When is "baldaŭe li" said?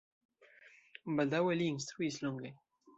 1.21-1.71